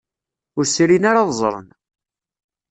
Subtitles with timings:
[0.57, 1.67] Ur srin ara ad ẓren.